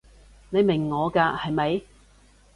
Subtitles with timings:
[0.49, 1.81] 你明我㗎係咪？